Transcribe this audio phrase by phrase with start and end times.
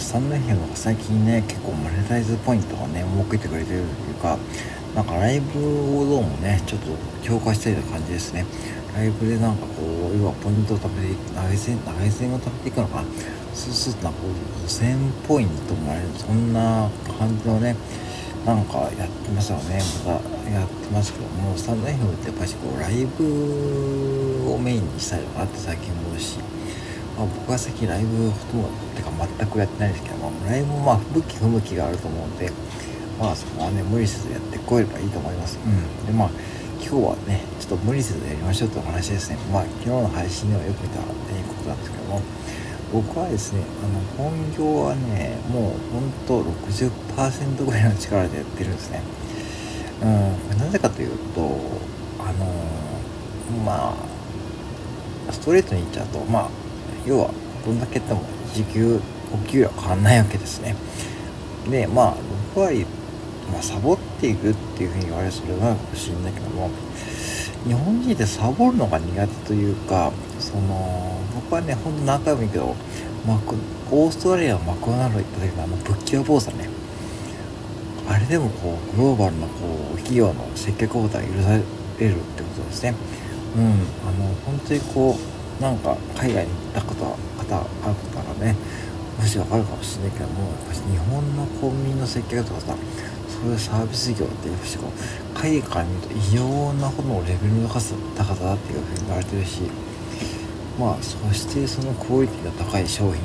[0.00, 4.38] スタンド FM が最近ね結構マネタイズポイントがね設けてくれてるというか
[4.96, 5.60] なんかライブ
[6.00, 6.86] をどうもねちょっと
[7.22, 8.44] 強化したような感じですね。
[8.96, 9.82] ライブでなんかこ
[10.12, 13.08] う要はポイントを食べて投げ銭投げ銭を食べていくのかな。
[13.54, 14.20] そうするとなんか
[14.66, 17.76] 5000ポイントもらえるそんな感じのね
[18.46, 19.80] なんかやってますよね。
[20.06, 26.38] またやってますけどもスタンド FM ってやっぱりこうライブをメインにしたいのかなって最近思うし、
[27.20, 32.50] まあ、僕は最近ライブほとんどてか全くやってないですけどもライブもまあ不向き不向きがあると思うんで
[33.20, 35.58] まあそこはね無理せずやってこえればいいと思います。
[35.60, 36.06] うん。
[36.06, 36.30] でまあ
[36.80, 39.36] 今日はねちょっと無理せずやりましょうってお話ですね。
[39.52, 41.04] まあ昨日の配信ではよく見た、え
[41.44, 42.22] ことなんですけども
[42.90, 46.42] 僕はですねあの本業はねもうほんと
[46.72, 49.02] 60%ぐらいの力でやってるんですね。
[50.00, 50.58] うん。
[50.58, 51.42] なぜかというと
[52.18, 52.46] あの
[53.62, 53.94] ま
[55.28, 56.69] あストレートに言っちゃうとまあ
[57.06, 57.30] 要は
[57.64, 58.22] どんだけやっても
[58.54, 59.00] 時給
[59.32, 60.74] お給料は変わんないわけですね。
[61.70, 62.14] でまあ
[62.54, 62.70] 僕は、
[63.52, 66.70] まあ、サボっていくっていうふうに言われるそれなのかもしれないけども
[67.66, 72.74] 日本人ってサボるのが苦手というかその僕はねほんと何回も言うけど
[73.26, 73.54] マク
[73.92, 76.68] オーストラリアのマクドナルド行った時のあの仏教坊さんね。
[78.08, 79.52] あれでもこうグローバルなこ
[79.94, 81.58] う企業の接客オーダー許され
[82.08, 82.94] るってことですね。
[83.56, 83.66] うんあ
[84.18, 88.56] の本当にこうなんか海外に行ったこと方ある方がね
[89.18, 92.76] もしわかるかもしれないけどもやっぱ日本のコンビニの接客とかさ
[93.28, 99.60] そういうサービス業ってやっぱしこう海外から見ると異様なほどのレベルの高さ高さだっていうふうに言われてるし
[100.78, 103.20] まあそしてそのクオリティが高い商品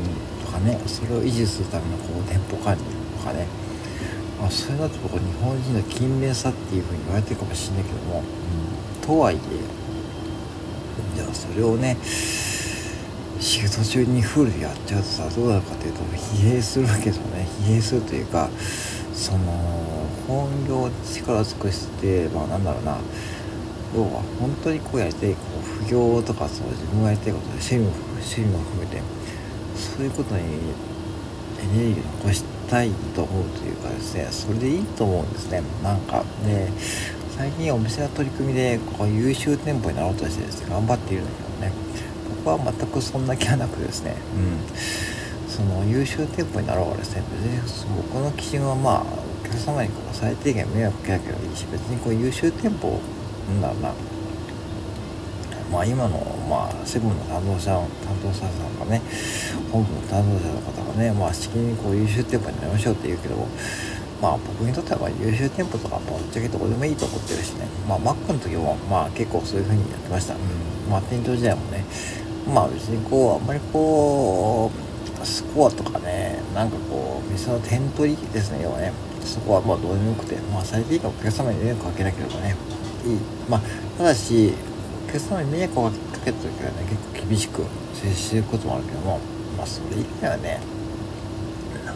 [0.45, 2.83] とかねそれを維持するためのこう店舗管理
[3.17, 3.47] とかね
[4.39, 9.39] まあ、それだと僕日本人の勤勉さっていうふうに言われてるかもしれないけども、うん、とはいえ
[11.15, 11.97] じゃあそれをね
[13.39, 17.47] 仕事中にフルでやっちゃうとさどうなるかというと疲弊するわけですよね。
[17.61, 18.49] 疲弊するというか
[19.13, 22.97] その本業力尽くしてまあなんだろうな。
[23.95, 29.01] 要は本当にこうやりたいこう副業とかそう自分がやりたいことで趣味も趣味も含めて
[29.73, 35.61] そういうことにエネルギーを残したいと思うというかですねそれでいいと思うんですね。
[35.81, 36.67] なんかで
[37.37, 41.73] 最近お店の取り組みでこう優秀店舗になろうとしてですね頑張っているんだけどね。
[42.45, 44.15] 僕は全くそんな気はなくですね。
[44.37, 45.49] うん。
[45.49, 47.23] その優秀店舗になろうがですね
[47.61, 49.03] 別に僕の基準はまあ
[49.43, 53.01] お客様にこう最低限迷惑かけなければいいし別にこう優秀店舗
[53.49, 53.93] なんだろうな。
[55.73, 56.19] まあ今の、
[56.49, 59.01] まあ、セブンの担当者担当者さんがね
[59.73, 63.35] 本部の担当者の方がねまあしきりにこう優秀店舗になりましょうって言うけど
[64.25, 67.67] まあ僕にとってはま優秀店舗とかぶっちゃけどこでもいいと思ってるしね。
[67.87, 70.33] まあマックの時もまあ結構そういう風にやってました。
[70.33, 70.89] うん。
[70.89, 71.85] まあ店長時代もね。
[72.49, 78.93] まあ別にこうあんまりこうスコアとかねなんかこう店の点取りですね要はね。
[79.21, 80.37] そこはまあどうでもよくて。
[80.51, 82.55] まあ最低限お客様に迷惑かけなければね。
[83.05, 83.19] いい。
[83.47, 83.61] まあ
[83.99, 84.55] ただし
[85.07, 85.91] お客様に迷惑をか
[86.25, 87.61] けた時はね結構厳しく
[87.93, 89.19] 接してることもあるけども。
[89.55, 90.59] まあそれ以外はね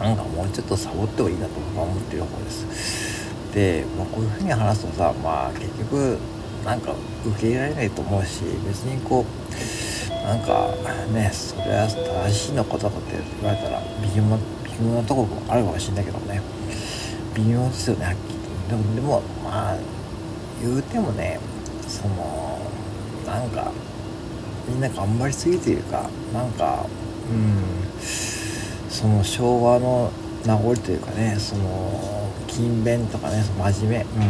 [0.00, 3.30] なんかもうちょっとサボってもいいなと僕は思ってる方です。
[3.54, 6.18] で、まあ、こういうふうに話すとさまあ結局
[6.64, 6.94] なんか
[7.26, 10.74] 受け入れられないと思うし別にこうなんか
[11.12, 16.40] ねそれは正しいのかとかって言われたら微妙微妙なところもあるかもしれないけどね。
[17.34, 18.38] 微妙ですよねはっきり
[18.68, 19.76] でもでもまあ
[20.60, 21.38] 言うてもね
[21.86, 22.58] その
[23.26, 23.70] なんか
[24.66, 26.86] みんな頑張りすぎというかなんか
[27.30, 28.39] うん。
[28.90, 30.10] その昭和の
[30.44, 33.42] 名残というかねその勤勉とかね
[33.72, 34.24] 真面目。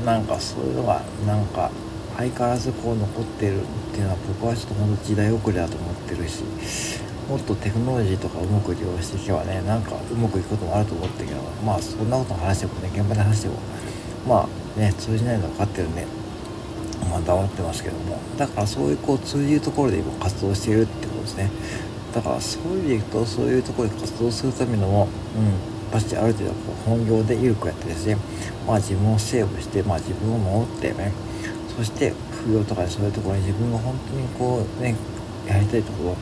[0.00, 0.04] うん。
[0.06, 1.70] なんかそういうのがなんか
[2.16, 6.42] 相変わらずこう残ってるっていうのは僕はちょっと本当時代遅れだと思ってるし
[7.28, 13.54] もっとテクノロジーとかうまく利用していけばねなんかうまくいくこともあると思ったけどまあそんなこと話してもね現場で話しても
[14.26, 16.06] まあね通じないの分かってるんで
[17.08, 18.18] まあ黙ってますけども。
[18.36, 21.50] だからそういうこう通じるところで今活動しているってことですね。
[22.14, 26.56] だからそういう意味でいくとそういうところで活動するためのもうんバチある程度こ
[26.86, 28.16] う本業で有効やってですね
[28.66, 31.12] まあ自分をセーブしてまあ自分を守ってね。
[31.76, 34.94] そして副業とかそういうところに自分が本当にこうね
[35.46, 36.16] やりたいとこ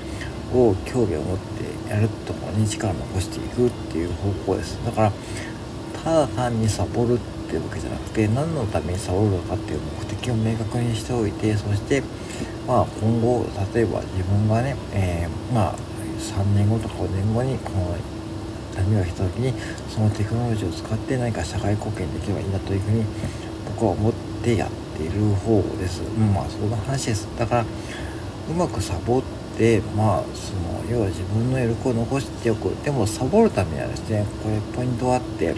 [0.54, 4.78] ろを興味を持ってやるところに力を残していくっていう方向です。
[4.84, 5.12] だから
[6.04, 12.02] ただ単にサボるってっていうわけじゃなくて何のためにサボるのかっていう目的を明確にしておいてそして
[12.66, 15.74] まあ今後例えば自分がね、えー、まあ
[16.20, 17.96] 3年後とか5年後にこの
[18.76, 19.54] 波が来た時に
[19.88, 23.04] そのテクノロジーを使って何か社会貢献できればいいなというふうに
[23.74, 24.12] 僕は思っ
[24.44, 27.26] てやっている方です、うん、まあそんな話です。
[27.38, 27.64] だから
[28.50, 29.22] うまくサボっ
[29.56, 32.68] てまあその要は自分の余力を残しておく。
[32.84, 35.54] でもサボるためにはですねこれポイントがあって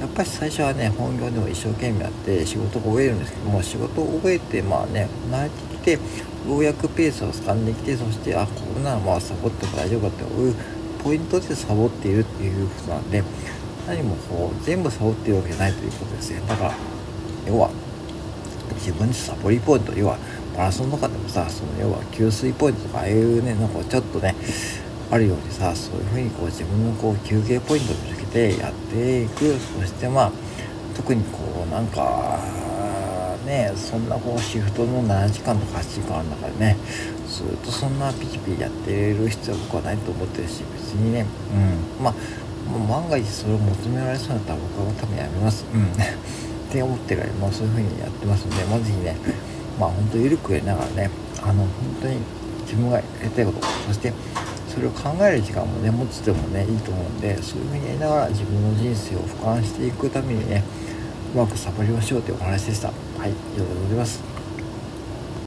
[0.00, 5.98] やっぱり最初はね本業でも一生懸命やって仕事が覚えるんですけども仕事を覚えてまあね慣れてきてよ
[6.58, 10.54] うやくペースを掴んできてそしてあこんなのまあサボっても大丈夫かっていう
[11.04, 13.22] ポイントでサボっているっていうことなんで
[13.86, 16.74] 何もこう全部サボっているわけじゃないということですねだから
[17.46, 17.70] 要は
[18.76, 20.16] 自分でサボりポイント要は
[20.56, 24.34] マラソンとかでもさその要は給水ポイントとかああいうねなんかちょっとね
[25.10, 29.56] あるようにさそういうふうにこう自分のこう休憩ポイントに向けてやっていく。
[29.80, 30.32] そしてまあ
[30.96, 32.38] 特にこうなんか
[33.46, 36.76] ねそんなこうシフトの7時間とか8時間ある中でね
[37.26, 41.26] ずっとそんなピチピチやってる必要は僕はないと思ってるし別にね
[41.98, 42.04] うん。
[42.04, 42.14] まあ
[42.88, 45.64] 万が一それを求められそうだったら僕は多分やめます。
[45.72, 45.84] うん。
[46.70, 49.16] って思ってるからもそういう風にやってますんでまあぜひね
[49.78, 51.10] まあ本当緩くやりながらね
[51.42, 51.68] あの本
[52.02, 52.18] 当に
[52.62, 54.12] 自分がやりたいことそして
[54.70, 60.62] それを考える時間もね持つでもねいいと思うんでそういうふうにやりながら自分の人生を俯瞰していくためにね
[61.34, 62.88] うまくサボりましょうというお話でした。
[62.88, 64.39] はいありがとうございます。